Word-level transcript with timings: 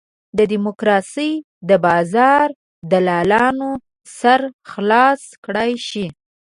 د 0.37 0.39
ډیموکراسۍ 0.51 1.31
د 1.69 1.71
بازار 1.85 2.47
دلالانو 2.91 3.69
سر 4.17 4.41
خلاص 4.71 5.21
کړای 5.45 5.71
شي. 5.89 6.05